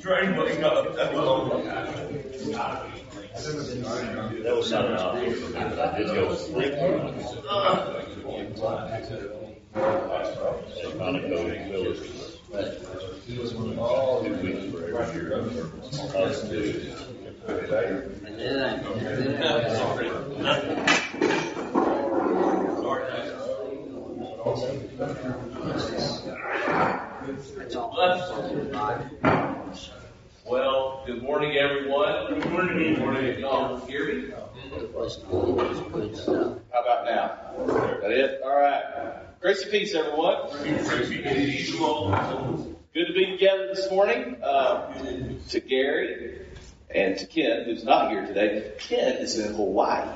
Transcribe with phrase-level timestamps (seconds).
[0.00, 0.94] Train wake up.
[0.96, 1.14] That
[4.56, 6.74] was not an option for me, but I did go to sleep.
[10.74, 12.00] So kind of coding Willis.
[13.26, 15.32] Two weeks for every year.
[16.14, 16.72] Us two.
[30.44, 32.34] Well, good morning, everyone.
[32.34, 32.94] Good morning.
[32.94, 33.38] Good morning.
[33.40, 34.30] Y'all hear me?
[36.72, 37.38] How about now?
[38.02, 38.40] That it?
[38.44, 39.40] All right.
[39.40, 40.50] Grace and peace, everyone.
[42.92, 44.36] Good to be together this morning.
[44.42, 44.92] Uh,
[45.48, 46.46] to Gary
[46.94, 48.72] and to Ken, who's not here today.
[48.78, 50.06] Ken is in Hawaii.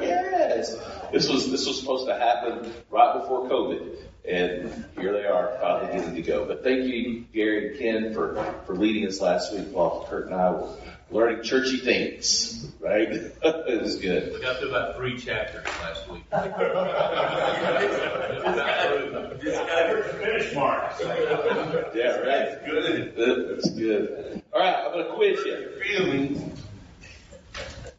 [0.00, 0.74] Yes.
[1.12, 5.98] This was this was supposed to happen right before COVID, and here they are finally
[5.98, 6.46] getting to go.
[6.46, 10.34] But thank you, Gary and Ken, for for leading us last week while Kurt and
[10.34, 10.68] I were
[11.10, 12.66] learning churchy things.
[12.80, 13.08] Right?
[13.10, 14.32] it was good.
[14.32, 16.22] We got through about three chapters last week.
[16.30, 16.48] Just
[19.66, 20.92] got to finish mark.
[21.94, 22.64] Yeah, right.
[22.64, 23.14] Good.
[23.16, 24.42] That's good.
[24.52, 25.70] All right, I'm going to quiz you.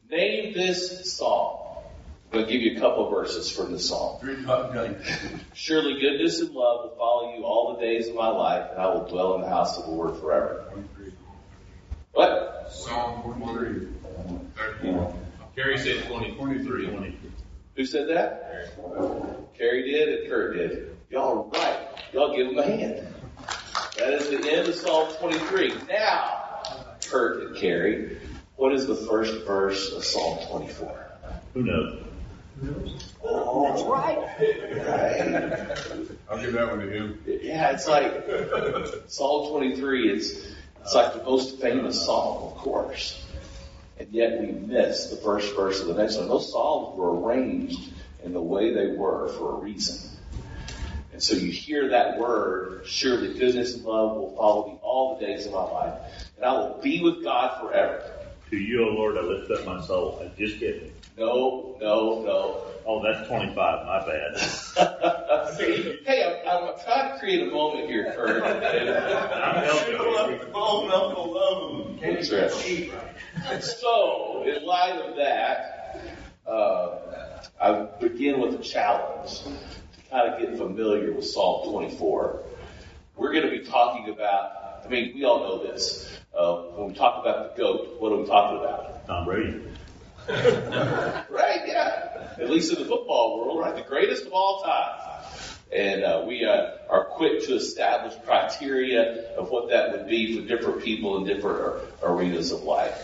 [0.09, 1.64] Name this song.
[2.35, 4.19] I'm going to give you a couple of verses from the song.
[5.53, 8.87] Surely goodness and love will follow you all the days of my life, and I
[8.87, 10.65] will dwell in the house of the Lord forever.
[12.11, 12.67] What?
[12.69, 13.87] Psalm forty-three.
[15.55, 17.17] Carrie said 20, twenty-three.
[17.77, 18.75] Who said that?
[19.57, 20.97] Carrie did and Kurt did.
[21.09, 21.87] Y'all are right.
[22.11, 23.07] Y'all give them a hand.
[23.97, 25.73] That is the end of Psalm 23.
[25.87, 26.73] Now,
[27.07, 28.17] Kurt and Carrie,
[28.57, 31.01] what is the first verse of Psalm 24?
[31.53, 32.04] Who knows?
[33.23, 34.17] Oh, right.
[34.17, 36.07] Right.
[36.29, 37.19] I'll give that one to him.
[37.25, 38.25] Yeah, it's like
[39.07, 40.11] Psalm 23.
[40.11, 43.25] It's it's like the most famous psalm, of course,
[43.97, 46.27] and yet we miss the first verse of the next one.
[46.27, 50.11] Those psalms were arranged in the way they were for a reason.
[51.11, 55.25] And so you hear that word, surely goodness and love will follow me all the
[55.25, 55.93] days of my life,
[56.35, 58.11] and I will be with God forever.
[58.51, 60.21] To you, O Lord, I lift up my soul.
[60.21, 60.91] I just kidding.
[61.17, 62.61] No, no, no.
[62.85, 63.55] Oh, that's 25.
[63.55, 64.37] My bad.
[66.05, 68.43] hey, I'm, I'm trying to create a moment here, Kurt.
[68.43, 71.99] I'm helping Fill up the phone up alone.
[72.01, 73.61] That's right.
[73.61, 76.01] So, in light of that,
[76.45, 82.43] uh, I begin with a challenge to kind of get familiar with Psalm 24.
[83.15, 86.11] We're going to be talking about, I mean, we all know this.
[86.37, 89.07] Uh, when we talk about the goat, what are we talking about?
[89.07, 89.61] Tom Brady.
[91.29, 92.33] Right, yeah.
[92.39, 93.75] At least in the football world, right?
[93.75, 95.05] The greatest of all time.
[95.71, 100.47] And uh, we uh, are quick to establish criteria of what that would be for
[100.47, 102.97] different people in different arenas of life.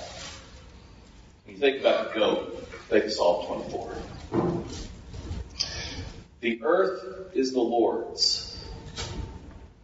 [1.46, 4.04] You think about the goat, think of Psalm 24.
[6.40, 8.58] The earth is the Lord's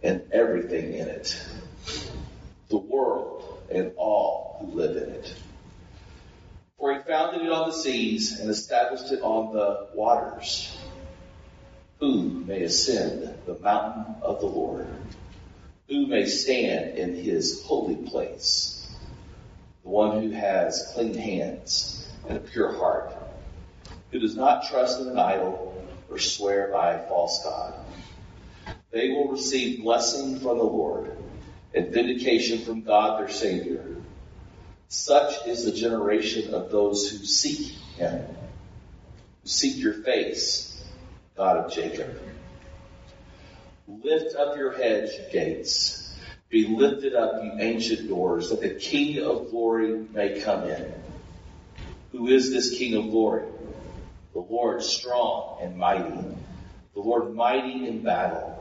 [0.01, 1.35] and everything in it.
[2.69, 5.46] The world and all who live in it.
[6.77, 10.77] For he founded it on the seas and established it on the waters.
[11.99, 14.87] Who may ascend the mountain of the Lord?
[15.89, 18.95] Who may stand in his holy place?
[19.83, 23.13] The one who has clean hands and a pure heart,
[24.11, 27.73] who does not trust in an idol or swear by a false God.
[28.91, 31.17] They will receive blessing from the Lord
[31.73, 33.96] and vindication from God their Savior.
[34.89, 38.25] Such is the generation of those who seek him,
[39.41, 40.89] who seek your face,
[41.35, 42.17] God of Jacob.
[43.87, 46.17] Lift up your heads, you gates.
[46.49, 50.93] Be lifted up, you ancient doors, that the King of glory may come in.
[52.11, 53.45] Who is this King of glory?
[54.33, 56.15] The Lord strong and mighty,
[56.93, 58.56] the Lord mighty in battle.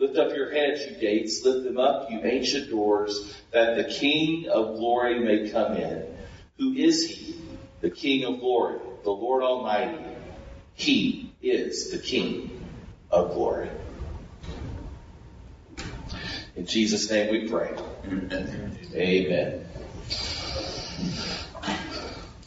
[0.00, 1.44] Lift up your heads, you gates.
[1.44, 6.16] Lift them up, you ancient doors, that the King of glory may come in.
[6.56, 7.58] Who is he?
[7.82, 10.02] The King of glory, the Lord Almighty.
[10.72, 12.66] He is the King
[13.10, 13.68] of glory.
[16.56, 17.76] In Jesus' name we pray.
[18.94, 19.66] Amen.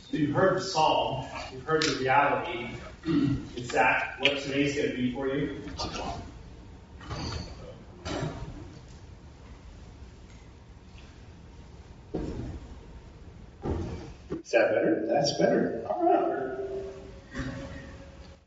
[0.10, 2.78] So you've heard the psalm, you've heard the reality.
[3.56, 5.63] Is that what today's going to be for you?
[14.44, 15.06] Is that better?
[15.08, 15.86] That's better.
[15.90, 16.24] All right.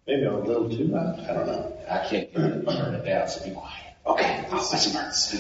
[0.07, 1.19] Maybe I'm a little too loud.
[1.21, 1.79] I don't know.
[1.91, 3.97] I can't get it, turn it down, so be quiet.
[4.07, 5.35] Okay, I'll listen first.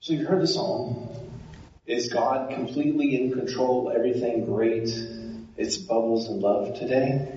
[0.00, 1.10] So you heard the song.
[1.86, 3.92] Is God completely in control?
[3.94, 4.90] Everything great?
[5.56, 7.33] It's bubbles and love today?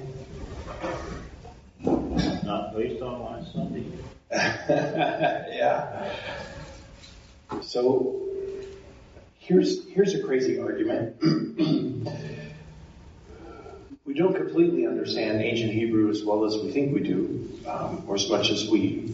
[2.47, 3.83] Not based on last Sunday.
[4.31, 6.13] yeah.
[7.61, 8.25] So
[9.38, 11.21] here's here's a crazy argument.
[14.05, 18.15] we don't completely understand ancient Hebrew as well as we think we do, um, or
[18.15, 19.13] as much as we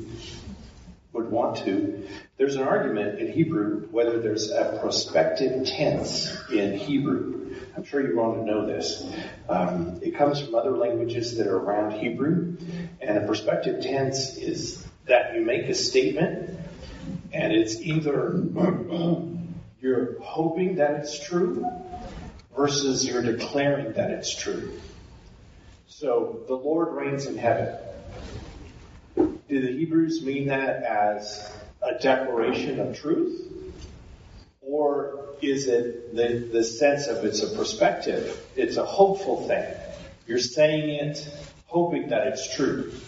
[1.11, 2.07] would want to.
[2.37, 7.42] There's an argument in Hebrew whether there's a prospective tense in Hebrew.
[7.75, 9.03] I'm sure you want to know this.
[9.49, 12.57] Um, it comes from other languages that are around Hebrew,
[13.01, 16.59] and a prospective tense is that you make a statement,
[17.31, 18.31] and it's either
[19.81, 21.65] you're hoping that it's true
[22.55, 24.79] versus you're declaring that it's true.
[25.87, 27.75] So the Lord reigns in heaven.
[29.15, 31.51] Do the Hebrews mean that as
[31.81, 33.51] a declaration of truth?
[34.61, 38.39] Or is it the, the sense of it's a perspective?
[38.55, 39.65] It's a hopeful thing.
[40.27, 41.27] You're saying it
[41.65, 43.01] hoping that it's true.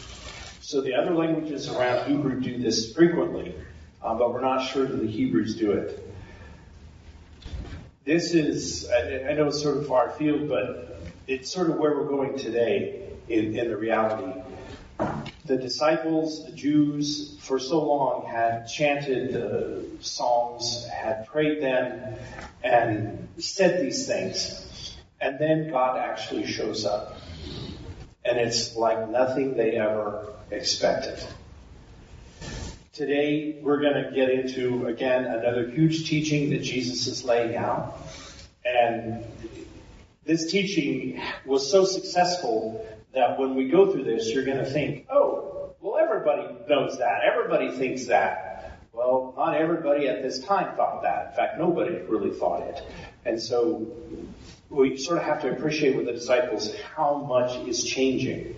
[0.59, 3.53] So the other languages around Hebrew do this frequently,
[4.01, 6.01] um, but we're not sure that the Hebrews do it.
[8.03, 11.97] This is, I, I know it's sort of far field, but it's sort of where
[11.97, 14.39] we're going today in, in the reality.
[15.45, 22.15] The disciples, the Jews, for so long had chanted the psalms, had prayed them,
[22.63, 24.95] and said these things.
[25.21, 27.17] And then God actually shows up.
[28.23, 31.23] And it's like nothing they ever expected.
[32.93, 37.99] Today, we're going to get into, again, another huge teaching that Jesus is laying out.
[38.65, 39.23] And
[40.23, 42.83] this teaching was so successful
[43.15, 47.21] that when we go through this, you're going to think, oh, well, everybody knows that.
[47.23, 48.79] Everybody thinks that.
[48.91, 51.29] Well, not everybody at this time thought that.
[51.29, 52.81] In fact, nobody really thought it.
[53.25, 53.87] And so
[54.69, 58.55] we sort of have to appreciate with the disciples how much is changing.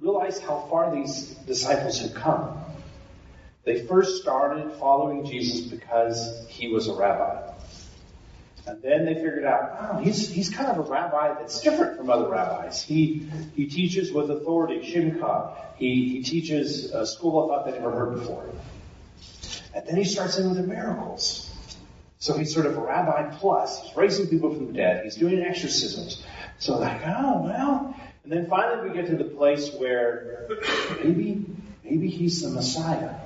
[0.00, 2.58] Realize how far these disciples have come.
[3.64, 7.51] They first started following Jesus because he was a rabbi.
[8.64, 12.10] And then they figured out, wow, he's, he's kind of a rabbi that's different from
[12.10, 12.82] other rabbis.
[12.82, 15.56] He, he teaches with authority, Shimcha.
[15.76, 18.48] He, he teaches a school of thought they never heard before.
[19.74, 21.48] And then he starts in with the miracles.
[22.18, 23.82] So he's sort of a rabbi plus.
[23.82, 25.02] He's raising people from the dead.
[25.02, 26.24] He's doing exorcisms.
[26.58, 27.96] So like, oh, well.
[28.22, 30.48] And then finally we get to the place where
[31.02, 31.44] maybe,
[31.82, 33.16] maybe he's the Messiah.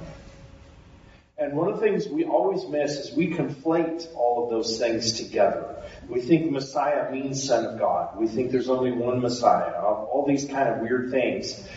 [1.39, 5.13] And one of the things we always miss is we conflate all of those things
[5.13, 5.77] together.
[6.09, 8.17] We think Messiah means Son of God.
[8.19, 9.83] We think there's only one Messiah.
[9.83, 11.69] All these kind of weird things.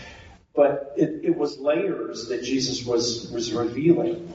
[0.54, 4.32] But it, it was layers that Jesus was, was revealing.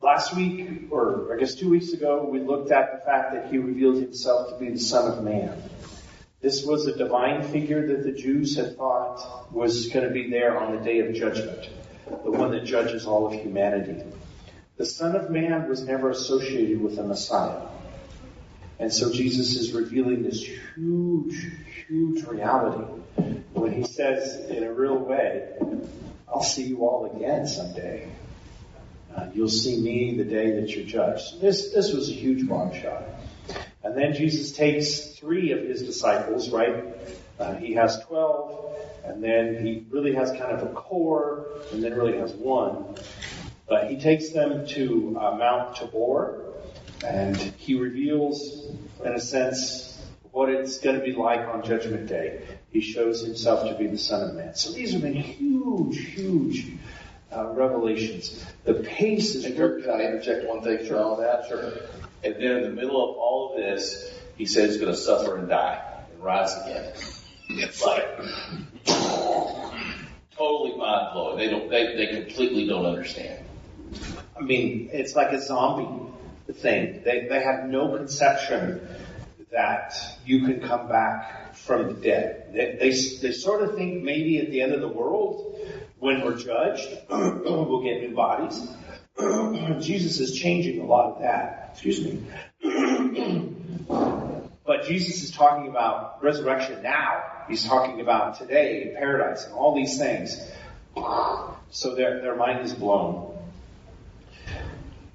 [0.00, 3.58] Last week, or I guess two weeks ago, we looked at the fact that he
[3.58, 5.60] revealed himself to be the Son of Man.
[6.40, 10.56] This was a divine figure that the Jews had thought was going to be there
[10.56, 11.68] on the day of judgment
[12.24, 14.02] the one that judges all of humanity.
[14.76, 17.66] The Son of Man was never associated with a Messiah.
[18.78, 21.52] And so Jesus is revealing this huge,
[21.86, 22.84] huge reality
[23.52, 25.52] when he says in a real way,
[26.28, 28.08] I'll see you all again someday.
[29.14, 31.40] Uh, you'll see me the day that you're judged.
[31.40, 33.02] This, this was a huge shot.
[33.82, 36.84] And then Jesus takes three of his disciples, right?
[37.38, 38.67] Uh, he has 12,
[39.04, 42.96] and then he really has kind of a core, and then really has one.
[43.68, 46.54] But he takes them to uh, Mount Tabor,
[47.04, 48.66] and he reveals,
[49.04, 50.00] in a sense,
[50.30, 52.42] what it's going to be like on Judgment Day.
[52.70, 54.54] He shows himself to be the Son of Man.
[54.54, 56.66] So these have been huge, huge
[57.34, 58.44] uh, revelations.
[58.64, 59.44] The pace is.
[59.56, 61.46] Kirk, can I interject one thing for all that?
[61.48, 61.72] Sure.
[62.24, 65.36] And then in the middle of all of this, he says he's going to suffer
[65.36, 66.92] and die and rise again.
[67.50, 68.06] It's like
[70.36, 71.38] totally mind blowing.
[71.38, 71.70] They don't.
[71.70, 73.44] They, they completely don't understand.
[74.36, 76.12] I mean, it's like a zombie
[76.52, 77.02] thing.
[77.04, 78.80] They they have no conception
[79.50, 82.50] that you can come back from the dead.
[82.52, 85.58] They they, they sort of think maybe at the end of the world,
[85.98, 88.60] when we're judged, we'll get new bodies.
[89.84, 91.70] Jesus is changing a lot of that.
[91.72, 92.22] Excuse me.
[94.88, 97.22] Jesus is talking about resurrection now.
[97.48, 100.36] He's talking about today in paradise and all these things.
[101.70, 103.38] So their, their mind is blown.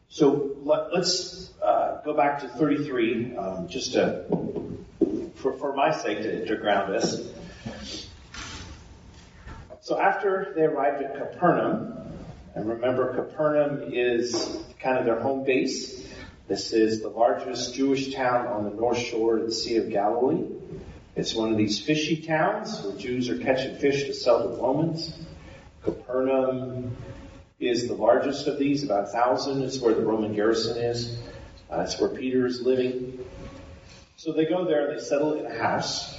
[0.10, 4.26] So let, us uh, go back to 33, um, just to,
[5.36, 7.20] for, for my sake to, to ground us.
[9.82, 11.94] So after they arrived at Capernaum,
[12.56, 16.08] And remember, Capernaum is kind of their home base.
[16.48, 20.46] This is the largest Jewish town on the north shore of the Sea of Galilee.
[21.16, 25.18] It's one of these fishy towns where Jews are catching fish to sell to Romans.
[25.84, 26.98] Capernaum
[27.62, 29.64] is the largest of these, about a thousand.
[29.64, 31.18] It's where the Roman garrison is.
[31.72, 33.26] Uh, it's where Peter is living.
[34.18, 36.14] So they go there and they settle in a house.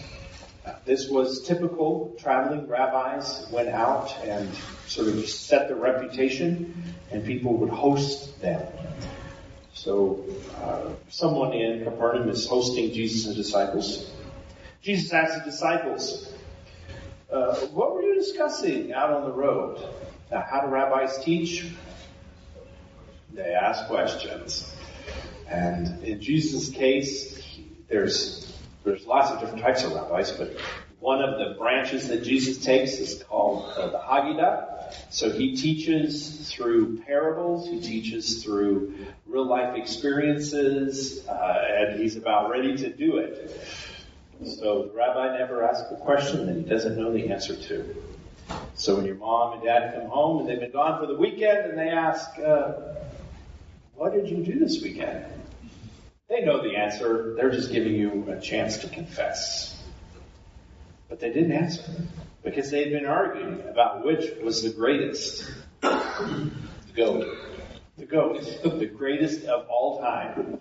[0.87, 2.17] This was typical.
[2.19, 4.49] Traveling rabbis went out and
[4.87, 8.67] sort of set their reputation, and people would host them.
[9.85, 10.25] So
[10.57, 14.11] uh, someone in Capernaum is hosting Jesus and disciples.
[14.81, 16.33] Jesus asked the disciples,
[17.31, 19.77] uh, "What were you discussing out on the road?
[20.31, 21.77] Now, how do rabbis teach?
[23.35, 24.75] They ask questions."
[25.51, 27.45] And in Jesus' case,
[27.91, 30.57] there's there's lots of different types of rabbis, but
[31.05, 34.91] one of the branches that Jesus takes is called uh, the Haggadah.
[35.11, 38.95] So he teaches through parables, he teaches through
[39.27, 43.69] real life experiences, uh, and he's about ready to do it.
[44.47, 47.97] So the rabbi never asks a question that he doesn't know the answer to.
[48.75, 51.69] So when your mom and dad come home and they've been gone for the weekend
[51.69, 52.73] and they ask, uh,
[53.95, 55.27] what did you do this weekend?
[56.31, 57.35] They know the answer.
[57.37, 59.84] They're just giving you a chance to confess.
[61.09, 61.85] But they didn't answer
[62.43, 65.51] because they had been arguing about which was the greatest.
[65.81, 66.51] The
[66.95, 67.27] goat.
[67.97, 68.43] The goat.
[68.63, 70.61] The greatest of all time.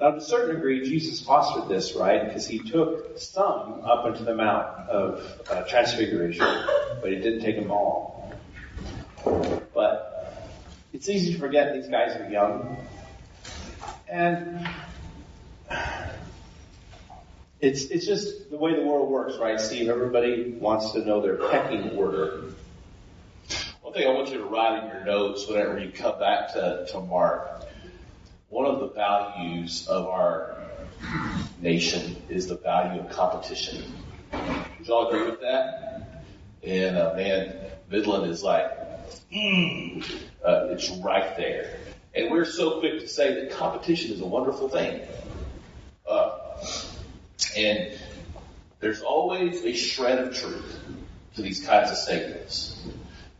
[0.00, 2.24] Now, to a certain degree, Jesus fostered this, right?
[2.24, 6.46] Because he took some up into the Mount of uh, Transfiguration,
[7.00, 8.32] but he didn't take them all.
[9.74, 10.54] But
[10.92, 12.76] it's easy to forget these guys are young.
[14.08, 14.68] And
[17.60, 19.88] it's it's just the way the world works, right, Steve?
[19.88, 22.52] Everybody wants to know their pecking order.
[23.82, 26.86] One thing I want you to write in your notes whenever you come back to,
[26.90, 27.66] to Mark,
[28.48, 30.56] one of the values of our
[31.60, 33.82] nation is the value of competition.
[34.32, 36.24] Would y'all agree with that?
[36.62, 37.56] And uh, man,
[37.90, 38.70] Midland is like,
[39.32, 40.04] mm,
[40.44, 41.78] uh, it's right there.
[42.14, 45.00] And we're so quick to say that competition is a wonderful thing.
[47.56, 47.98] And
[48.80, 50.78] there's always a shred of truth
[51.36, 52.80] to these kinds of statements.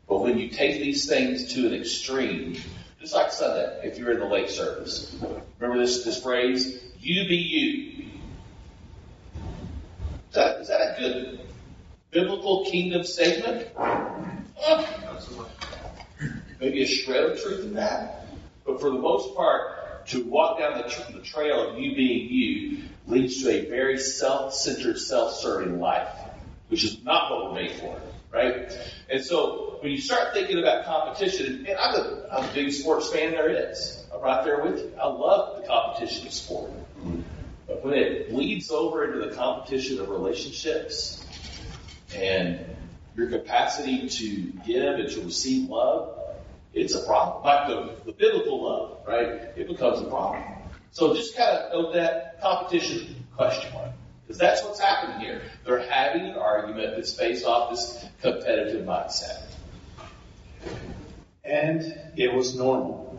[0.08, 2.56] But when you take these things to an extreme,
[3.00, 5.16] just like Sunday, if you're in the late service,
[5.58, 8.04] remember this, this phrase, you be you.
[10.28, 11.40] Is that, is that a good
[12.10, 13.68] biblical kingdom statement?
[16.60, 18.26] Maybe a shred of truth in that.
[18.66, 22.28] But for the most part, to walk down the, tr- the trail of you being
[22.30, 26.08] you leads to a very self-centered, self-serving life,
[26.68, 28.00] which is not what we're made for,
[28.32, 28.70] right?
[29.10, 33.10] And so when you start thinking about competition, and I'm the, I'm the biggest sports
[33.10, 34.04] fan there is.
[34.14, 34.92] I'm right there with you.
[35.00, 36.70] I love the competition of sport.
[37.66, 41.24] But when it bleeds over into the competition of relationships
[42.14, 42.60] and
[43.16, 46.14] your capacity to give and to receive love,
[46.74, 47.44] it's a problem.
[47.44, 49.50] Like the, the biblical love, right?
[49.56, 50.42] It becomes a problem.
[50.92, 53.90] So just kind of note that competition question mark.
[54.26, 55.42] Because that's what's happening here.
[55.64, 59.42] They're having an argument that's based off this competitive mindset.
[61.44, 63.18] And it was normal.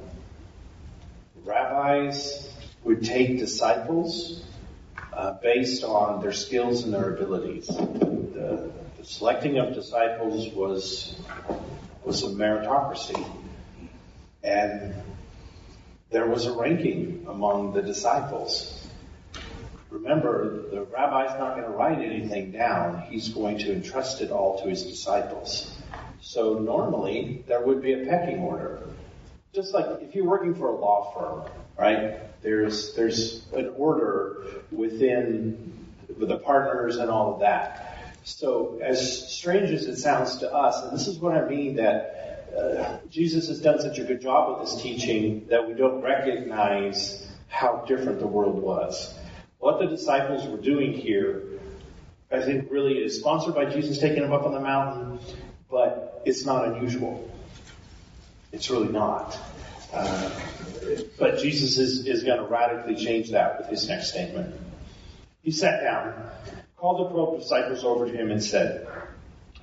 [1.44, 4.44] Rabbis would take disciples
[5.12, 7.68] uh, based on their skills and their abilities.
[7.68, 11.16] The, the selecting of disciples was
[12.06, 13.28] was a meritocracy,
[14.44, 14.94] and
[16.12, 18.88] there was a ranking among the disciples.
[19.90, 23.02] Remember, the rabbi's not going to write anything down.
[23.10, 25.76] He's going to entrust it all to his disciples.
[26.22, 28.84] So normally there would be a pecking order.
[29.54, 32.20] Just like if you're working for a law firm, right?
[32.42, 35.88] There's there's an order within
[36.18, 38.14] with the partners and all of that.
[38.24, 42.19] So as strange as it sounds to us, and this is what I mean that
[42.58, 47.28] uh, Jesus has done such a good job with this teaching that we don't recognize
[47.48, 49.18] how different the world was.
[49.58, 51.44] What the disciples were doing here,
[52.32, 55.20] I think really is sponsored by Jesus taking them up on the mountain,
[55.70, 57.30] but it's not unusual.
[58.52, 59.38] It's really not.
[59.92, 60.30] Uh,
[61.18, 64.56] but Jesus is, is going to radically change that with his next statement.
[65.42, 66.30] He sat down,
[66.78, 68.88] called the twelve disciples over to him and said,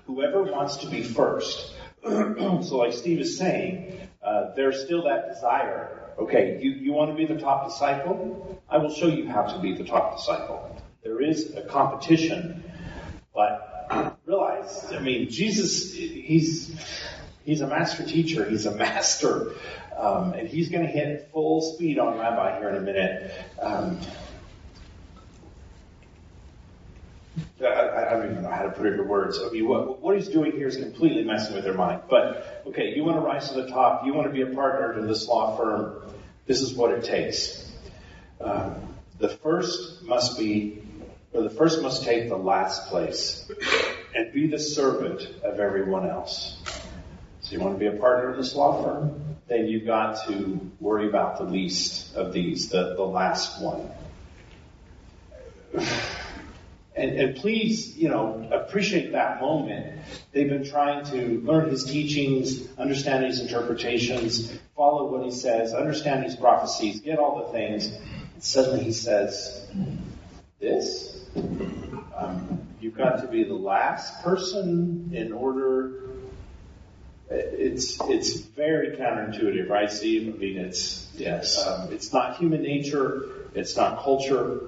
[0.06, 1.72] whoever wants to be first,
[2.62, 6.12] so like Steve is saying, uh, there's still that desire.
[6.18, 8.62] Okay, you, you want to be the top disciple?
[8.68, 10.80] I will show you how to be the top disciple.
[11.02, 12.64] There is a competition,
[13.34, 16.74] but realize, I mean, Jesus, he's,
[17.46, 18.44] He's a master teacher.
[18.44, 19.52] He's a master.
[19.96, 23.32] Um, and he's going to hit full speed on Rabbi here in a minute.
[23.62, 24.00] Um,
[27.58, 29.38] I, don't even know how to put it into words.
[29.42, 32.02] I mean, what, what he's doing here is completely messing with their mind.
[32.08, 34.04] But, okay, you want to rise to the top.
[34.04, 36.02] You want to be a partner to this law firm.
[36.46, 37.72] This is what it takes.
[38.40, 40.82] Um, the first must be,
[41.32, 43.50] or the first must take the last place
[44.14, 46.58] and be the servant of everyone else.
[47.40, 49.38] So you want to be a partner in this law firm?
[49.48, 53.90] Then you've got to worry about the least of these, the, the last one.
[56.96, 60.00] And, and please, you know, appreciate that moment.
[60.32, 66.24] They've been trying to learn his teachings, understand his interpretations, follow what he says, understand
[66.24, 67.88] his prophecies, get all the things.
[67.88, 69.66] And suddenly he says,
[70.58, 71.22] this?
[72.16, 76.00] Um, you've got to be the last person in order.
[77.28, 80.34] It's it's very counterintuitive, right, Steve?
[80.34, 81.66] I mean, it's Yes.
[81.66, 83.24] um, it's not human nature.
[83.54, 84.60] It's not culture.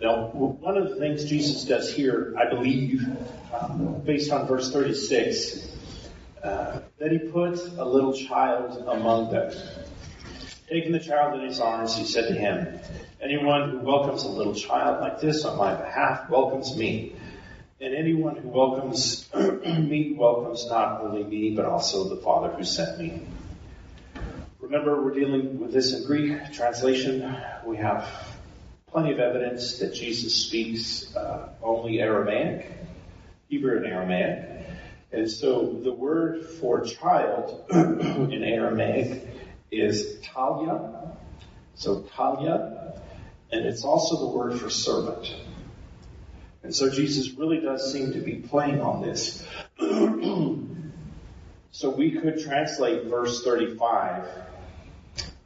[0.00, 3.06] Now, one of the things Jesus does here, I believe,
[4.04, 5.68] based on verse 36,
[6.42, 9.52] uh, that he put a little child among them.
[10.68, 12.80] Taking the child in his arms, he said to him,
[13.22, 17.16] Anyone who welcomes a little child like this on my behalf welcomes me.
[17.80, 22.98] And anyone who welcomes me welcomes not only me, but also the Father who sent
[22.98, 23.26] me.
[24.60, 27.36] Remember, we're dealing with this in Greek translation.
[27.64, 28.33] We have
[28.94, 32.70] plenty of evidence that Jesus speaks uh, only Aramaic,
[33.48, 34.68] Hebrew and Aramaic.
[35.10, 39.26] And so the word for child in Aramaic
[39.72, 41.10] is talia.
[41.74, 43.02] So talia.
[43.50, 45.34] And it's also the word for servant.
[46.62, 49.44] And so Jesus really does seem to be playing on this.
[51.72, 54.28] so we could translate verse 35.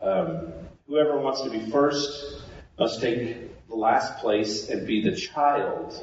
[0.02, 0.52] Um,
[0.86, 2.42] whoever wants to be first
[2.78, 3.36] must take
[3.68, 5.94] the last place and be the child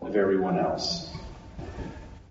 [0.00, 1.10] of everyone else.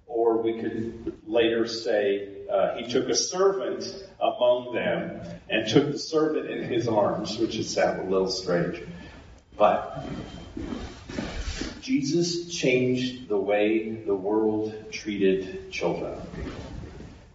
[0.06, 3.86] Or we could later say, uh, he took a servant
[4.22, 8.82] among them and took the servant in his arms, which would sound a little strange.
[9.58, 10.08] But
[11.82, 16.20] Jesus changed the way the world treated children.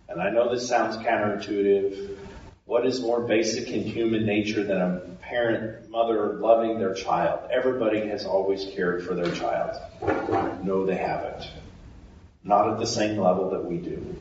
[0.09, 2.17] And I know this sounds counterintuitive.
[2.65, 7.51] What is more basic in human nature than a parent, mother loving their child?
[7.51, 9.77] Everybody has always cared for their child.
[10.63, 11.49] No, they haven't.
[12.43, 14.21] Not at the same level that we do.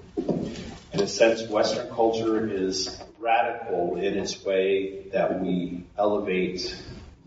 [0.93, 6.75] In a sense, Western culture is radical in its way that we elevate,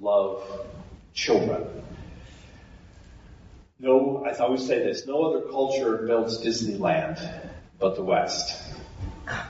[0.00, 0.42] love
[1.14, 1.64] children.
[3.78, 7.18] No, as I always say this, no other culture builds Disneyland
[7.78, 8.60] but the West.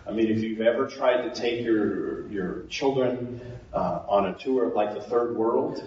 [0.07, 3.41] I mean, if you've ever tried to take your your children
[3.73, 5.83] uh, on a tour of like the third world,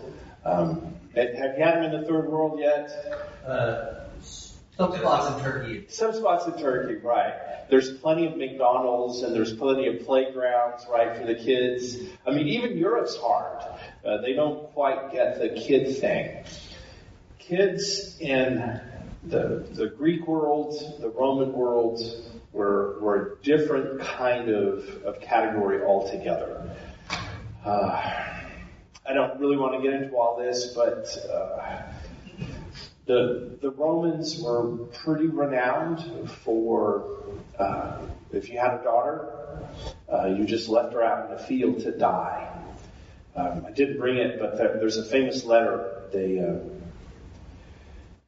[0.46, 2.90] um, have you had them in the third world yet?
[3.46, 4.04] Uh,
[4.78, 5.86] some spots in Turkey.
[5.90, 7.34] Some spots in Turkey, right.
[7.70, 11.98] There's plenty of McDonald's and there's plenty of playgrounds, right, for the kids.
[12.26, 13.64] I mean, even Europe's hard.
[14.04, 16.44] Uh, they don't quite get the kid thing.
[17.38, 18.82] Kids in
[19.24, 22.02] the, the Greek world, the Roman world,
[22.54, 26.70] were, were a different kind of, of category altogether.
[27.66, 28.30] Uh,
[29.06, 31.82] I don't really want to get into all this, but uh,
[33.06, 37.24] the the Romans were pretty renowned for
[37.60, 37.98] uh,
[38.32, 39.60] if you had a daughter,
[40.12, 42.50] uh, you just left her out in the field to die.
[43.36, 46.60] Um, I didn't bring it, but there, there's a famous letter they uh,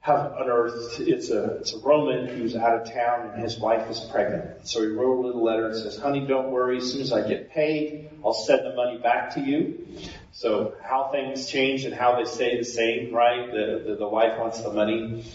[0.05, 0.99] have unearthed.
[0.99, 4.67] It's a it's a Roman who's out of town and his wife is pregnant.
[4.67, 6.77] So he wrote a little letter and says, "Honey, don't worry.
[6.77, 9.87] As soon as I get paid, I'll send the money back to you."
[10.31, 13.51] So how things change and how they stay the same, right?
[13.51, 15.25] The the, the wife wants the money,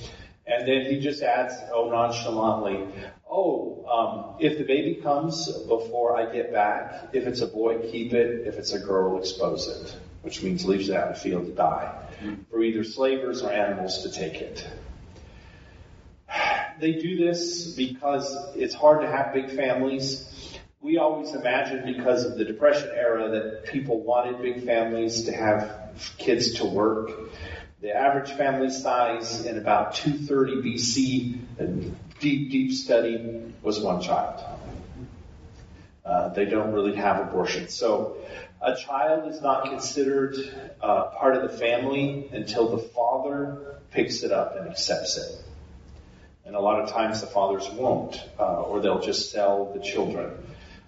[0.46, 2.86] and then he just adds, oh nonchalantly,
[3.28, 8.12] "Oh, um, if the baby comes before I get back, if it's a boy, keep
[8.12, 8.46] it.
[8.46, 11.52] If it's a girl, expose it." Which means leaves it out in the field to
[11.52, 11.99] die
[12.50, 14.66] for either slavers or animals to take it.
[16.78, 20.26] They do this because it's hard to have big families.
[20.80, 25.92] We always imagined because of the Depression era that people wanted big families to have
[26.16, 27.10] kids to work.
[27.82, 31.66] The average family size in about 230 BC, a
[32.20, 34.42] deep, deep study, was one child.
[36.04, 37.68] Uh, they don't really have abortion.
[37.68, 38.16] So
[38.62, 40.36] a child is not considered
[40.82, 45.44] uh, part of the family until the father picks it up and accepts it.
[46.44, 50.32] And a lot of times the fathers won't, uh, or they'll just sell the children.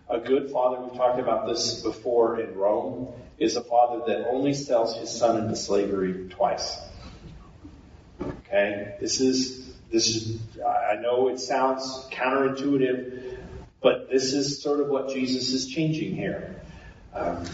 [0.08, 3.08] A good father, we've talked about this before in Rome,
[3.38, 6.78] is a father that only sells his son into slavery twice.
[8.20, 8.96] Okay?
[9.00, 13.38] This is, this is, I know it sounds counterintuitive,
[13.80, 16.62] but this is sort of what Jesus is changing here.
[17.14, 17.44] Um,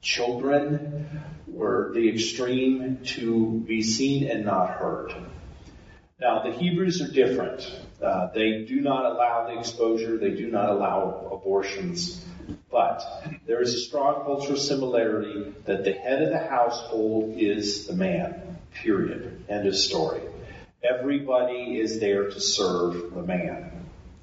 [0.00, 1.08] children
[1.46, 5.14] were the extreme to be seen and not heard.
[6.20, 7.70] Now, the Hebrews are different.
[8.02, 12.24] Uh, they do not allow the exposure, they do not allow abortions.
[12.70, 13.02] But
[13.46, 18.58] there is a strong cultural similarity that the head of the household is the man,
[18.72, 19.44] period.
[19.48, 20.20] End of story.
[20.82, 23.77] Everybody is there to serve the man.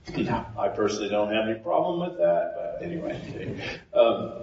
[0.58, 3.60] I personally don't have any problem with that, but anyway.
[3.94, 4.34] Um,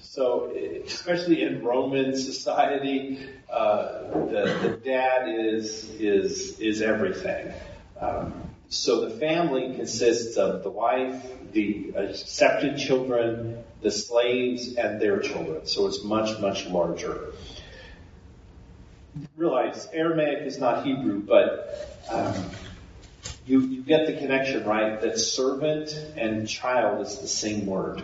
[0.00, 0.52] so,
[0.84, 7.52] especially in Roman society, uh, the, the dad is is is everything.
[8.00, 15.20] Um, so the family consists of the wife, the accepted children, the slaves, and their
[15.20, 15.66] children.
[15.66, 17.32] So it's much much larger.
[19.36, 22.34] Realize Aramaic is not Hebrew, but um,
[23.48, 28.02] you you get the connection right that servant and child is the same word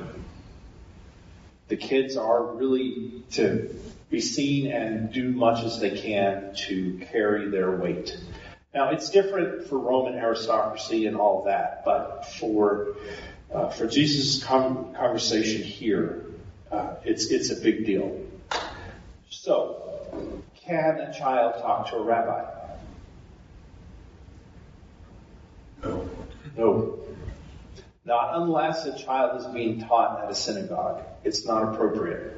[1.69, 3.75] the kids are really to
[4.11, 8.17] be seen and do much as they can to carry their weight.
[8.75, 12.95] Now it's different for Roman aristocracy and all that, but for
[13.53, 16.27] uh, for Jesus' conversation here,
[16.71, 18.21] uh, it's it's a big deal.
[19.31, 22.64] So, can a child talk to a rabbi?
[26.57, 26.65] No.
[26.73, 26.99] No.
[28.07, 31.03] Not unless a child is being taught at a synagogue.
[31.25, 32.37] It's not appropriate.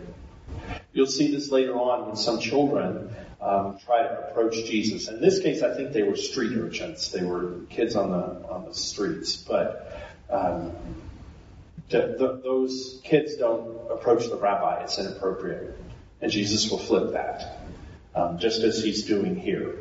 [0.92, 5.08] You'll see this later on when some children um, try to approach Jesus.
[5.08, 7.10] In this case, I think they were street urchins.
[7.10, 10.00] They were kids on the on the streets, but
[10.30, 10.72] um,
[11.90, 14.82] the, the, those kids don't approach the rabbi.
[14.82, 15.76] It's inappropriate,
[16.20, 17.58] and Jesus will flip that,
[18.14, 19.74] um, just as he's doing here.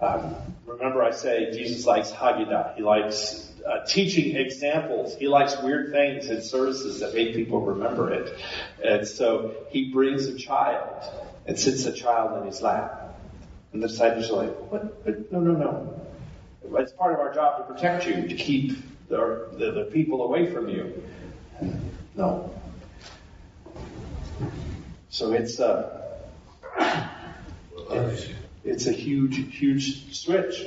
[0.00, 0.34] Um,
[0.66, 2.76] remember, I say Jesus likes Haggadah.
[2.76, 5.16] He likes uh, teaching examples.
[5.16, 8.36] He likes weird things in services that make people remember it.
[8.82, 11.04] And so he brings a child
[11.46, 13.18] and sits a child in his lap.
[13.72, 15.06] And the disciples are like, what?
[15.06, 15.32] what?
[15.32, 16.00] No, no, no.
[16.80, 20.50] It's part of our job to protect you, to keep the, the, the people away
[20.50, 21.02] from you.
[22.16, 22.50] No.
[25.08, 26.00] So it's uh,
[28.64, 30.64] it's a huge, huge switch.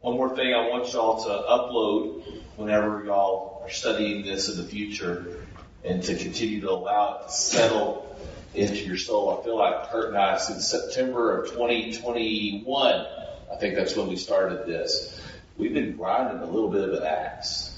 [0.00, 2.22] One more thing I want y'all to upload
[2.56, 5.40] whenever y'all are studying this in the future
[5.84, 8.16] and to continue to allow it to settle
[8.54, 9.36] into your soul.
[9.36, 13.06] I feel like Kurt and I, since September of 2021,
[13.52, 15.20] I think that's when we started this,
[15.56, 17.76] we've been grinding a little bit of an axe.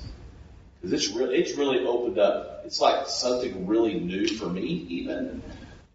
[0.83, 2.63] Cause it's really, it's really opened up.
[2.67, 5.43] It's like something really new for me even.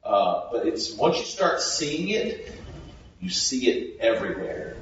[0.04, 2.52] Uh, but it's, once you start seeing it,
[3.20, 4.78] you see it everywhere.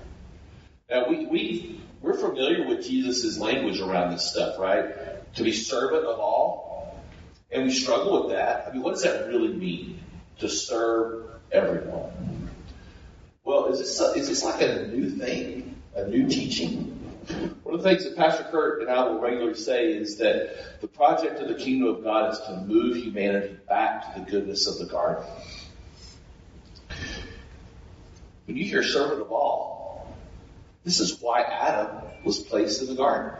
[0.93, 5.33] Now we, we, we're familiar with Jesus' language around this stuff, right?
[5.35, 7.01] To be servant of all.
[7.51, 8.67] And we struggle with that.
[8.67, 9.99] I mean, what does that really mean?
[10.39, 12.51] To serve everyone.
[13.43, 15.81] Well, is this, is this like a new thing?
[15.95, 16.91] A new teaching?
[17.63, 20.87] One of the things that Pastor Kurt and I will regularly say is that the
[20.87, 24.77] project of the kingdom of God is to move humanity back to the goodness of
[24.77, 25.25] the garden.
[28.45, 29.82] When you hear servant of all,
[30.83, 33.37] this is why Adam was placed in the garden.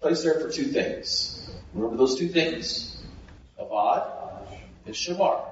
[0.00, 1.50] Placed there for two things.
[1.74, 3.02] Remember those two things?
[3.60, 4.10] Avad
[4.86, 5.44] and Shamar.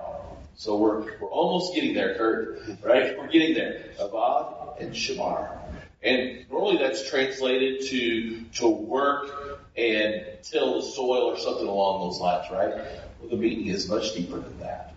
[0.57, 2.63] So we're, we're almost getting there, Kurt.
[2.83, 3.19] Right?
[3.19, 3.85] We're getting there.
[3.99, 5.59] Avad and Shamar.
[6.03, 12.21] And normally that's translated to, to work and till the soil or something along those
[12.21, 12.75] lines, right?
[13.21, 14.95] Well, the meaning is much deeper than that.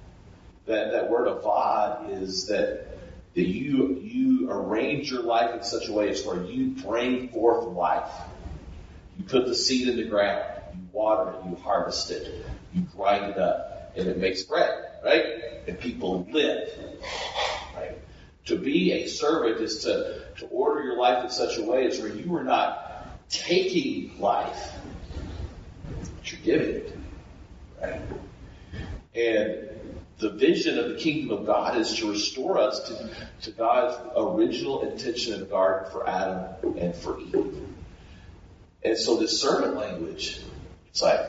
[0.67, 2.86] That, that word avad is that,
[3.39, 7.63] that you, you arrange your life in such a way as where you bring forth
[7.67, 8.12] life.
[9.17, 13.32] You put the seed in the ground, you water it, you harvest it, you grind
[13.32, 14.73] it up, and it makes bread,
[15.06, 15.23] right?
[15.67, 16.67] And people live,
[17.78, 17.97] right?
[18.47, 21.97] To be a servant is to, to order your life in such a way as
[21.97, 24.73] where you are not taking life,
[25.88, 26.97] but you're giving it,
[27.82, 28.02] right?
[29.15, 29.79] And
[30.19, 33.10] the vision of the kingdom of God is to restore us to,
[33.43, 37.58] to God's original intention in the garden for Adam and for Eve.
[38.84, 40.41] And so this servant language,
[40.89, 41.21] it's like,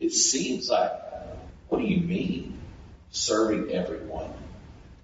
[0.00, 0.90] it seems like,
[1.68, 2.58] what do you mean?
[3.10, 4.32] Serving everyone.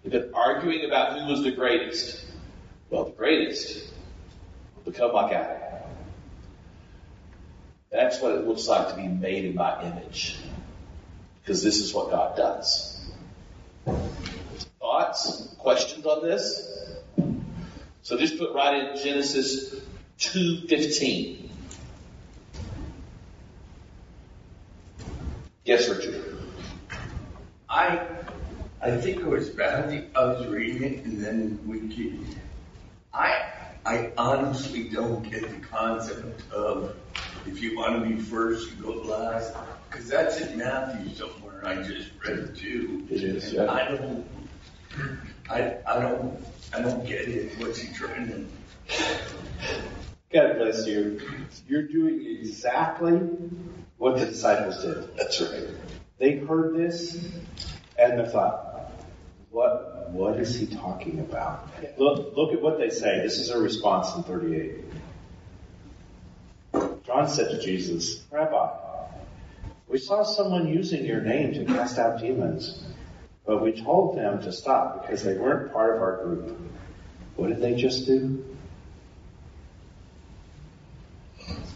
[0.03, 2.25] They've been arguing about who was the greatest.
[2.91, 3.93] Well, the greatest
[4.75, 5.63] will become like Adam.
[7.91, 10.37] That's what it looks like to be made in my image.
[11.41, 12.92] Because this is what God does.
[13.85, 15.55] Thoughts?
[15.59, 16.69] Questions on this?
[18.03, 19.75] So just put right in Genesis
[20.19, 21.49] 2.15.
[25.65, 26.39] Yes, Richard.
[27.69, 28.07] I,
[28.81, 30.11] I think it was bad.
[30.15, 32.13] I was reading it and then we get,
[33.15, 33.53] I,
[33.87, 36.97] I honestly don't get the concept of
[37.47, 39.55] if you want to be first, you go last.
[39.93, 41.61] Cause that's in Matthew somewhere.
[41.67, 43.07] I just read it too.
[43.11, 43.71] It is, yeah.
[43.71, 44.27] I don't,
[45.51, 47.59] I, I don't, I don't get it.
[47.59, 48.47] What's he trying to?
[50.33, 51.21] God bless you.
[51.69, 53.19] You're doing exactly
[53.99, 55.15] what the disciples did.
[55.15, 55.69] That's right.
[56.19, 57.15] They heard this
[57.99, 58.95] and they thought,
[59.51, 61.69] what, what is he talking about?
[61.99, 63.21] Look, look at what they say.
[63.21, 64.85] This is a response in 38.
[67.05, 68.71] John said to Jesus, Rabbi,
[69.93, 72.83] we saw someone using your name to cast out demons,
[73.47, 76.59] but we told them to stop because they weren't part of our group.
[77.37, 78.43] What did they just do?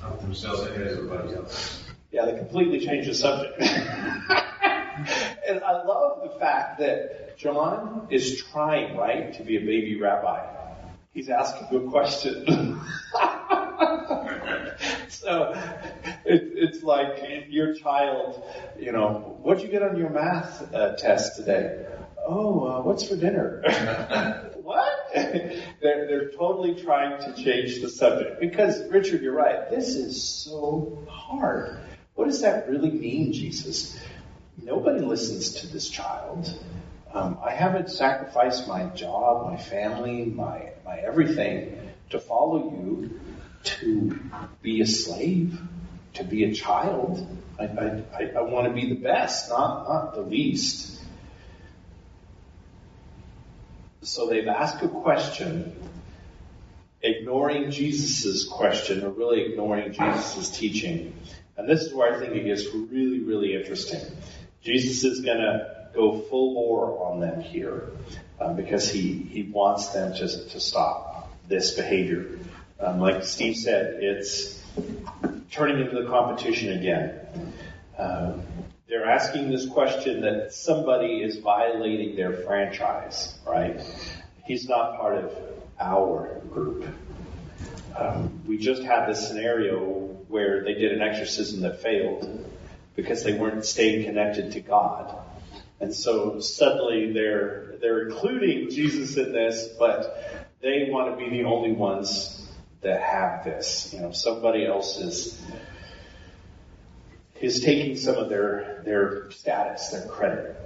[0.03, 1.85] Up themselves ahead of everybody else.
[2.11, 3.61] Yeah, they completely changed the subject.
[3.61, 3.71] and
[5.63, 10.43] I love the fact that John is trying, right, to be a baby rabbi.
[11.13, 12.81] He's asking a good question.
[15.09, 15.55] so
[16.37, 18.43] it, it's like your child,
[18.79, 21.87] you know, what'd you get on your math uh, test today?
[22.27, 23.63] Oh, uh, what's for dinner?
[24.63, 25.11] what?
[25.15, 28.41] they're, they're totally trying to change the subject.
[28.41, 29.71] Because, Richard, you're right.
[29.71, 31.79] This is so hard.
[32.15, 33.99] What does that really mean, Jesus?
[34.61, 36.53] Nobody listens to this child.
[37.13, 41.79] Um, I haven't sacrificed my job, my family, my, my everything
[42.11, 43.21] to follow you,
[43.63, 44.19] to
[44.63, 45.61] be a slave,
[46.17, 47.27] to be a child.
[47.59, 51.01] I, I, I, want to be the best, not, not the least.
[54.03, 55.75] So they've asked a question,
[57.03, 61.15] ignoring Jesus' question, or really ignoring Jesus' teaching.
[61.57, 64.01] And this is where I think it gets really, really interesting.
[64.63, 67.91] Jesus is going to go full bore on them here
[68.39, 72.39] uh, because he, he wants them to, to stop this behavior.
[72.79, 74.63] Um, like Steve said, it's
[75.57, 77.55] turning into the competition again.
[77.99, 78.43] Um,
[78.89, 83.81] they're asking this question that somebody is violating their franchise, right?
[84.45, 85.33] He's not part of
[85.81, 86.87] our group.
[87.99, 89.81] Um, we just had this scenario
[90.29, 92.53] where they did an exorcism that failed
[92.95, 95.17] because they weren't staying connected to God.
[95.81, 101.45] And so suddenly they're, they're including Jesus in this, but they want to be the
[101.45, 102.46] only ones
[102.87, 103.93] that have this.
[103.93, 105.43] You know, somebody else is,
[107.41, 110.57] is taking some of their, their status, their credit.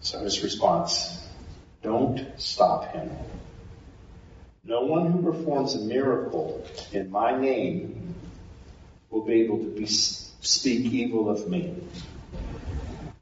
[0.00, 1.26] So his response,
[1.82, 3.10] don't stop him.
[4.64, 8.14] No one who performs a miracle in my name
[9.08, 11.74] will be able to be, speak evil of me.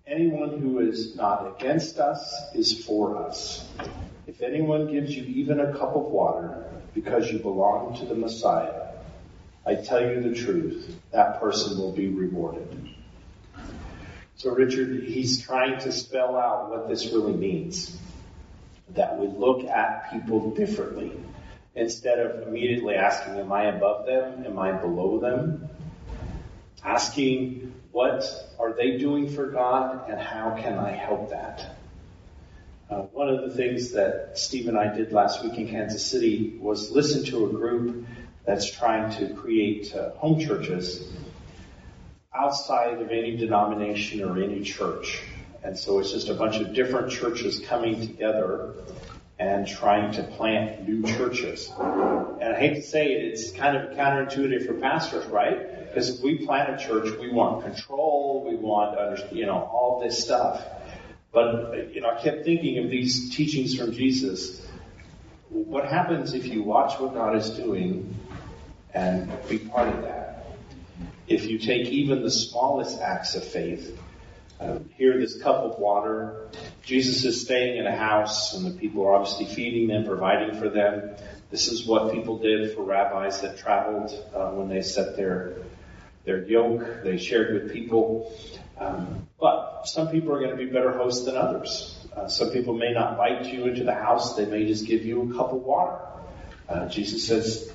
[0.09, 3.65] Anyone who is not against us is for us.
[4.27, 6.69] If anyone gives you even a cup of water
[7.01, 8.89] because you belong to the Messiah,
[9.65, 12.89] I tell you the truth, that person will be rewarded.
[14.37, 17.97] So Richard, he's trying to spell out what this really means.
[18.91, 21.13] That we look at people differently.
[21.75, 24.45] Instead of immediately asking, am I above them?
[24.45, 25.69] Am I below them?
[26.83, 28.25] Asking, what
[28.59, 31.78] are they doing for God and how can I help that?
[32.91, 36.57] Uh, one of the things that Steve and I did last week in Kansas City
[36.59, 38.07] was listen to a group
[38.47, 41.07] that's trying to create uh, home churches
[42.35, 45.21] outside of any denomination or any church.
[45.63, 48.73] And so it's just a bunch of different churches coming together
[49.39, 51.71] and trying to plant new churches.
[51.79, 55.87] And I hate to say it, it's kind of counterintuitive for pastors, right?
[55.89, 58.99] Because if we plant a church, we want control, we want,
[59.31, 60.65] you know, all this stuff.
[61.33, 64.67] But, you know, I kept thinking of these teachings from Jesus.
[65.51, 68.15] What happens if you watch what God is doing
[68.95, 70.47] and be part of that?
[71.27, 73.99] If you take even the smallest acts of faith,
[74.61, 76.49] uh, here this cup of water,
[76.83, 80.69] Jesus is staying in a house and the people are obviously feeding them, providing for
[80.69, 81.15] them.
[81.51, 85.59] This is what people did for rabbis that traveled uh, when they set their
[86.25, 87.05] their yoke.
[87.05, 88.35] They shared with people.
[88.79, 92.07] Um, but some people are going to be better hosts than others.
[92.15, 94.37] Uh, some people may not invite you into the house.
[94.37, 95.99] They may just give you a cup of water.
[96.69, 97.73] Uh, Jesus says,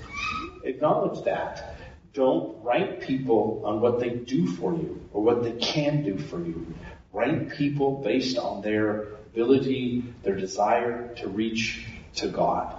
[0.63, 1.77] acknowledge that.
[2.13, 6.39] Don't rank people on what they do for you or what they can do for
[6.39, 6.73] you.
[7.11, 11.85] Rank people based on their ability, their desire to reach
[12.15, 12.75] to God.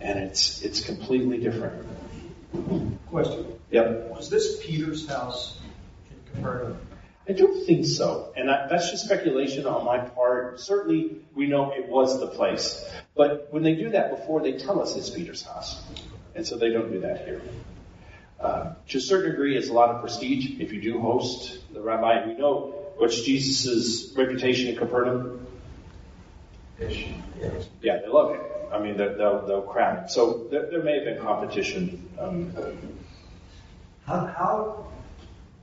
[0.00, 1.86] And it's, it's completely different.
[3.06, 3.46] Question.
[3.70, 4.10] Yep.
[4.10, 5.58] Was this Peter's house
[6.10, 6.78] in Capernaum?
[7.28, 8.32] I don't think so.
[8.36, 10.58] And I, that's just speculation on my part.
[10.58, 12.84] Certainly, we know it was the place.
[13.14, 15.80] But when they do that before, they tell us it's Peter's house.
[16.34, 17.42] And so they don't do that here.
[18.40, 21.80] Uh, to a certain degree, it's a lot of prestige if you do host the
[21.80, 22.26] rabbi.
[22.26, 25.46] We know what's Jesus' reputation in Capernaum.
[27.80, 28.40] Yeah, they love him.
[28.72, 30.08] I mean, they'll, they'll, they'll crown him.
[30.08, 32.08] So there, there may have been competition.
[32.18, 32.52] Um,
[34.06, 34.91] How, how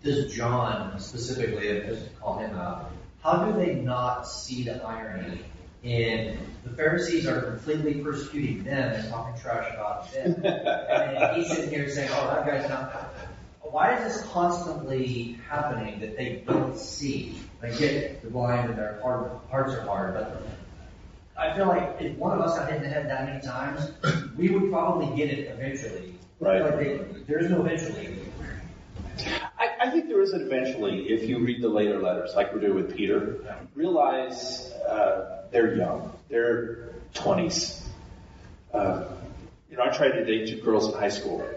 [0.03, 2.91] does John specifically, and just call him out,
[3.23, 5.41] how do they not see the irony
[5.83, 11.69] in the Pharisees are completely persecuting them and talking trash about them, and he's sitting
[11.69, 13.13] here saying, "Oh, that guy's not."
[13.61, 17.39] Why is this constantly happening that they don't see?
[17.61, 20.41] I get they're blind and their heart, hearts are hard, but
[21.37, 23.91] I feel like if one of us got hit in the head that many times,
[24.37, 26.15] we would probably get it eventually.
[26.39, 26.61] Right.
[26.61, 28.17] Like they, there's no eventually.
[29.79, 32.75] I, think there is an eventually, if you read the later letters, like we're doing
[32.75, 33.37] with Peter,
[33.75, 36.13] realize uh, they're young.
[36.29, 37.81] They're 20s.
[38.73, 39.05] Uh,
[39.69, 41.47] you know, I tried to date two girls in high school.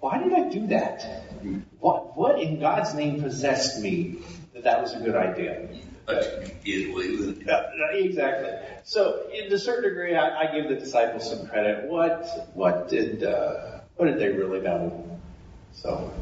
[0.00, 1.30] Why did I do that?
[1.78, 4.18] What, what in God's name possessed me
[4.52, 5.68] that that was a good idea?
[6.06, 7.46] But you get away with it.
[7.46, 8.50] Yeah, exactly.
[8.84, 11.88] So, in a certain degree, I, I give the disciples some credit.
[11.88, 15.18] What, what did, uh, what did they really know?
[15.72, 16.12] So,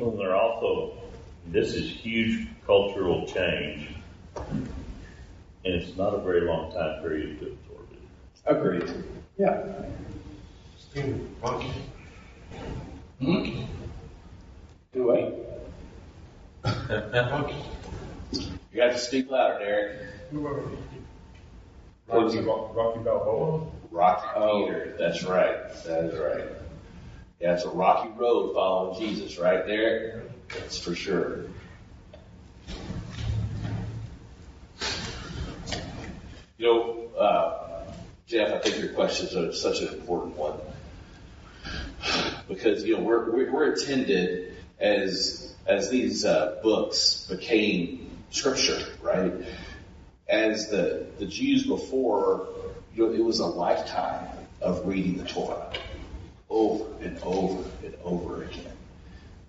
[0.00, 0.94] Well, they're also,
[1.46, 3.90] this is huge cultural change.
[4.36, 4.68] And
[5.64, 7.98] it's not a very long time period to absorb it.
[8.46, 9.04] agreed.
[9.38, 9.66] Yeah.
[10.78, 11.70] Stephen, Rocky.
[14.92, 15.32] Do I?
[17.30, 17.56] Rocky.
[18.72, 20.00] You have to speak louder, Derek.
[22.08, 23.66] Rocky, Rocky Balboa.
[23.90, 24.64] Rocky Oh.
[24.64, 24.94] Peter.
[24.98, 25.56] That's right.
[25.84, 26.44] That is right.
[27.40, 30.24] Yeah, it's a rocky road following Jesus, right there.
[30.48, 31.44] That's for sure.
[36.56, 37.84] You know, uh,
[38.26, 40.58] Jeff, I think your question is such an important one
[42.48, 49.32] because you know we're we're, intended as as these uh, books became scripture, right?
[50.28, 52.48] As the the Jews before,
[52.96, 54.26] you know, it was a lifetime
[54.60, 55.72] of reading the Torah
[56.50, 58.72] over and over and over again.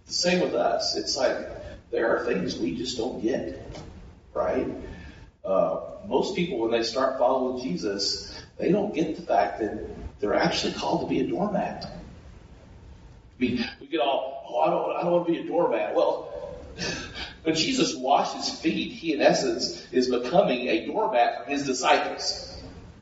[0.08, 0.96] The same with us.
[0.96, 1.36] It's like
[1.92, 3.84] there are things we just don't get,
[4.34, 4.68] right?
[5.44, 10.36] Uh, most people, when they start following Jesus, they don't get the fact that they're
[10.36, 11.86] actually called to be a doormat.
[11.86, 15.96] I mean, we get all, oh, I don't, I don't want to be a doormat.
[15.96, 16.58] Well,
[17.44, 22.49] when Jesus washes feet, he in essence is becoming a doormat for his disciples.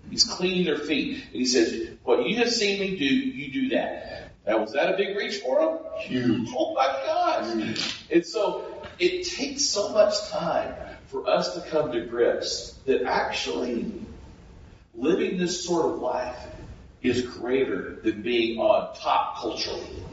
[0.09, 1.23] He's cleaning their feet.
[1.25, 4.31] And he says, what you have seen me do, you do that.
[4.45, 5.79] Now, was that a big reach for him?
[5.99, 6.49] Huge.
[6.55, 8.05] Oh my gosh.
[8.09, 10.73] And so it takes so much time
[11.07, 13.91] for us to come to grips that actually
[14.95, 16.37] living this sort of life
[17.01, 20.03] is greater than being on top culturally.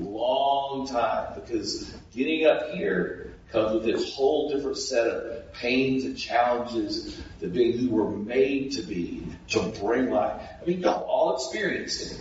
[0.00, 6.18] Long time because getting up here comes with its whole different set of pains and
[6.18, 10.40] challenges that being who we're made to be to bring life.
[10.60, 12.20] I mean, y'all all experienced it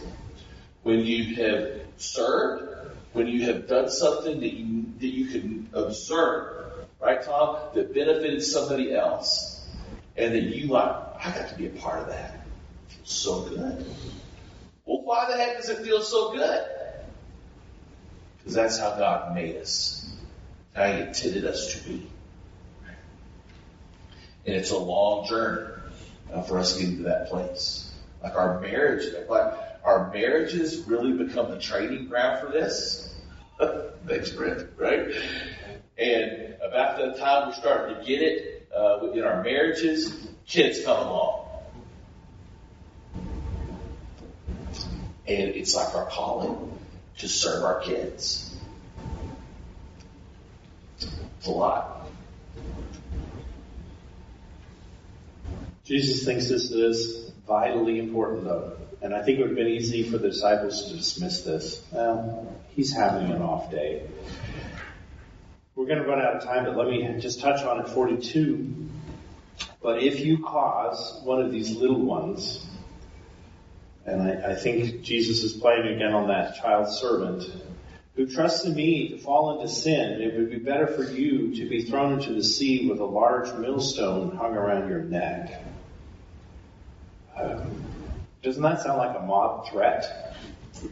[0.83, 6.87] when you have served, when you have done something that you that you can observe,
[7.01, 9.67] right, Tom, that benefited somebody else,
[10.15, 12.45] and that you like, I got to be a part of that.
[12.89, 13.85] Feels so good.
[14.85, 16.65] Well, why the heck does it feel so good?
[18.37, 20.04] Because that's how God made us,
[20.75, 22.09] He intended us to be.
[24.45, 25.73] And it's a long journey
[26.33, 27.91] uh, for us getting to that place.
[28.21, 29.53] Like our marriage, like
[29.83, 33.13] our marriages really become the training ground for this.
[34.07, 35.15] Thanks, Brent, right?
[35.97, 40.97] And about the time we're starting to get it uh, within our marriages, kids come
[40.97, 41.47] along.
[45.27, 46.77] And it's like our calling
[47.19, 48.44] to serve our kids.
[51.47, 52.07] A lot.
[55.83, 58.77] Jesus thinks this is vitally important, though.
[59.01, 61.85] And I think it would have been easy for the disciples to dismiss this.
[61.91, 64.07] Well, he's having an off day.
[65.75, 68.89] We're going to run out of time, but let me just touch on it 42.
[69.83, 72.65] But if you cause one of these little ones,
[74.05, 77.43] And I, I think Jesus is playing again on that child servant
[78.15, 80.21] who trusts in me to fall into sin.
[80.21, 83.53] It would be better for you to be thrown into the sea with a large
[83.55, 85.61] millstone hung around your neck.
[87.37, 87.83] Um,
[88.41, 90.37] doesn't that sound like a mob threat?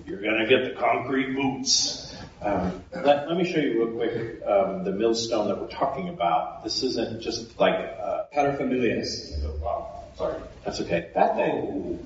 [0.06, 2.16] You're going to get the concrete boots.
[2.42, 6.64] Um, let, let me show you real quick um, the millstone that we're talking about.
[6.64, 9.42] This isn't just like uh, paterfamilias.
[9.46, 11.10] Oh, wow, sorry, that's okay.
[11.14, 12.00] That thing.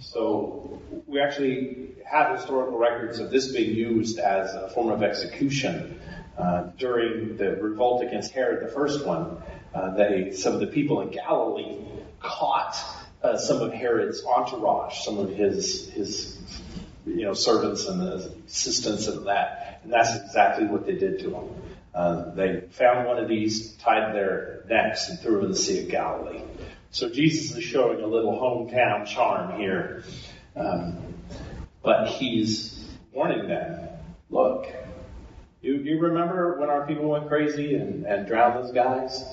[0.00, 6.00] So we actually have historical records of this being used as a form of execution
[6.38, 9.42] uh, during the revolt against Herod, the first one.
[9.74, 11.78] Uh, they some of the people in Galilee
[12.20, 12.76] caught
[13.22, 16.38] uh, some of Herod's entourage, some of his his
[17.06, 21.50] you know servants and assistants and that, and that's exactly what they did to him.
[21.94, 25.84] Uh, they found one of these, tied their necks, and threw him in the Sea
[25.84, 26.42] of Galilee.
[26.94, 30.04] So Jesus is showing a little hometown charm here.
[30.54, 30.96] Um,
[31.82, 33.88] but he's warning them,
[34.30, 34.68] look,
[35.60, 39.24] you, you remember when our people went crazy and, and drowned those guys?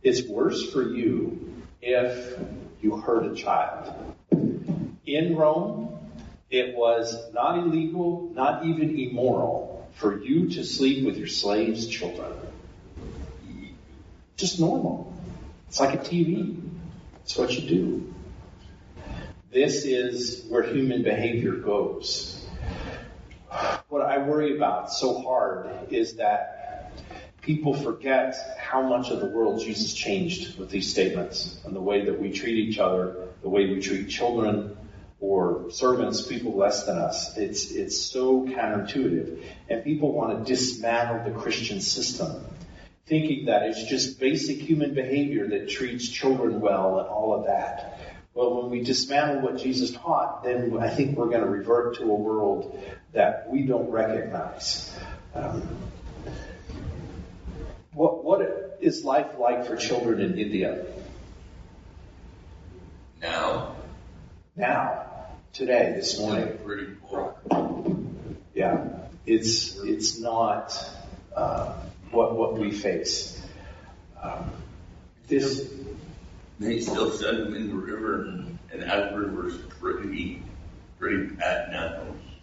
[0.00, 2.38] It's worse for you if
[2.80, 3.92] you hurt a child.
[5.04, 5.98] In Rome,
[6.50, 12.32] it was not illegal, not even immoral for you to sleep with your slaves' children.
[14.36, 15.12] Just normal.
[15.66, 16.67] It's like a TV.
[17.28, 18.14] It's what you do.
[19.52, 22.42] This is where human behavior goes.
[23.90, 26.90] What I worry about so hard is that
[27.42, 32.06] people forget how much of the world Jesus changed with these statements and the way
[32.06, 34.78] that we treat each other, the way we treat children
[35.20, 37.36] or servants, people less than us.
[37.36, 39.42] It's, it's so counterintuitive.
[39.68, 42.42] And people want to dismantle the Christian system
[43.08, 48.00] thinking that it's just basic human behavior that treats children well and all of that.
[48.34, 52.04] Well, when we dismantle what Jesus taught, then I think we're going to revert to
[52.04, 52.78] a world
[53.12, 54.94] that we don't recognize.
[55.34, 55.66] Um,
[57.92, 60.86] what, what is life like for children in India?
[63.20, 63.76] Now?
[64.54, 65.06] Now.
[65.52, 66.58] Today, this morning.
[66.64, 67.34] Pretty poor.
[68.54, 68.86] Yeah.
[69.26, 70.78] It's, it's not,
[71.34, 71.74] uh,
[72.10, 73.40] what what we face.
[74.22, 74.50] Um,
[75.28, 75.72] this
[76.58, 80.42] they still send them in the river, and, and that river's pretty
[80.98, 82.02] pretty bad now.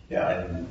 [0.09, 0.41] Yeah.
[0.41, 0.67] And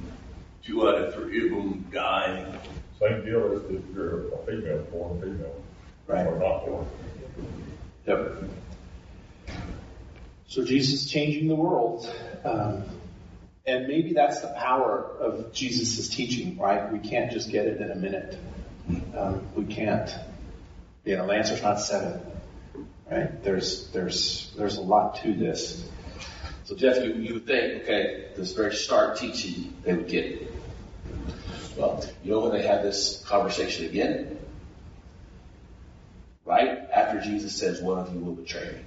[0.65, 2.59] two out of three of them die.
[3.01, 5.63] Same deal as if you're a female, born female.
[6.07, 6.27] Right.
[6.27, 6.87] Or not born.
[8.07, 8.45] Yep.
[10.47, 12.11] So Jesus changing the world.
[12.45, 12.85] Um,
[13.67, 16.93] and maybe that's the power of Jesus' teaching, right?
[16.93, 18.39] We can't just get it in a minute.
[19.17, 20.13] Um, we can't.
[21.05, 22.21] You know, the answer's not seven,
[23.11, 23.43] right?
[23.45, 25.89] There's there's there's a lot to this.
[26.65, 30.53] So Jeff, you, you would think, okay, this very start teaching they would get it.
[31.77, 34.39] Well, you know when they had this conversation again?
[36.45, 36.79] Right?
[36.93, 38.79] After Jesus says, one of you will betray me.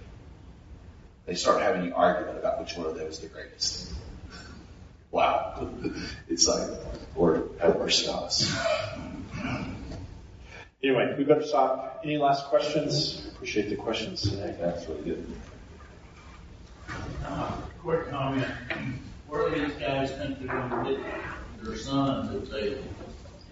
[1.26, 3.94] They start having an argument about which one of them is the greatest.
[5.12, 5.70] Wow.
[6.30, 6.70] It's like,
[7.16, 8.54] Lord, have mercy on us.
[10.84, 12.02] Anyway, we better stop.
[12.04, 13.28] Any last questions?
[13.34, 14.56] Appreciate the questions today.
[14.60, 15.26] That's really good.
[17.26, 17.52] Uh,
[17.82, 18.46] quick comment.
[19.28, 21.04] Where do these guys think they're going to get
[21.64, 22.78] their sons if they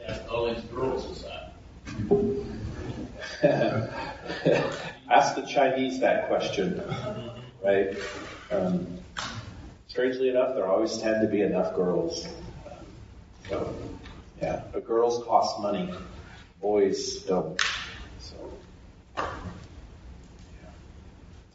[0.05, 1.51] have all these girls aside?
[5.09, 6.82] Ask the Chinese that question,
[7.63, 7.97] right?
[8.51, 8.99] Um,
[9.88, 12.28] strangely enough, there always tend to be enough girls.
[13.49, 13.76] So,
[14.41, 15.91] yeah, but girls cost money,
[16.66, 17.61] boys don't.
[18.22, 18.36] So,
[19.16, 19.28] yeah.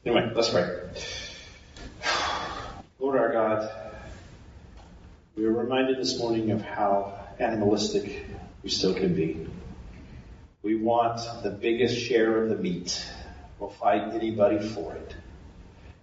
[0.06, 0.88] anyway, let's pray.
[3.00, 3.72] Lord our God,
[5.34, 8.24] we are reminded this morning of how animalistic
[8.62, 9.48] we still can be.
[10.62, 13.04] We want the biggest share of the meat.
[13.58, 15.16] We'll fight anybody for it.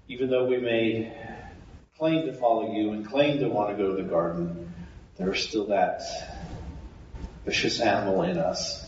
[0.10, 1.16] Even though we may
[1.98, 4.74] claim to follow you and claim to want to go to the garden,
[5.16, 6.02] there's still that
[7.46, 8.84] vicious animal in us.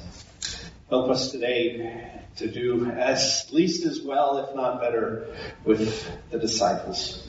[0.90, 5.28] Help us today to do as least as well, if not better,
[5.64, 7.28] with the disciples.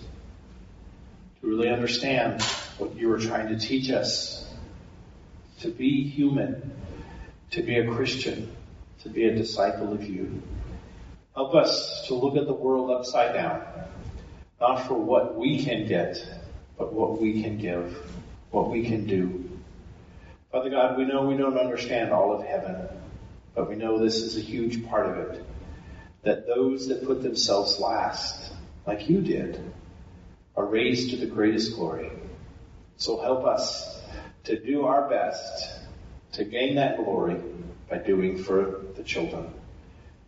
[1.41, 2.43] To really understand
[2.79, 4.47] what you were trying to teach us.
[5.61, 6.73] To be human
[7.51, 8.55] to be a Christian,
[9.03, 10.43] to be a disciple of you.
[11.35, 13.63] Help us to look at the world upside down,
[14.61, 16.25] not for what we can get,
[16.79, 17.97] but what we can give,
[18.51, 19.49] what we can do.
[20.53, 22.87] Father God, we know we don't understand all of heaven,
[23.55, 25.45] but we know this is a huge part of it.
[26.23, 28.53] That those that put themselves last,
[28.87, 29.73] like you did,
[30.57, 32.11] are raised to the greatest glory.
[32.97, 34.03] So help us
[34.45, 35.81] to do our best
[36.33, 37.41] to gain that glory
[37.89, 39.53] by doing for the children.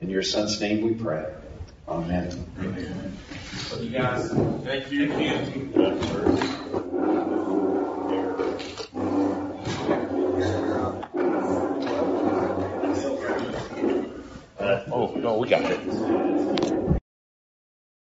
[0.00, 1.32] In your son's name we pray.
[1.88, 2.46] Amen.
[3.80, 4.30] You guys,
[4.64, 6.88] Thank you.
[14.94, 16.81] Oh, no, we got it.